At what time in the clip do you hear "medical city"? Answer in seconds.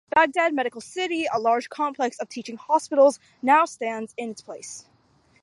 0.55-1.27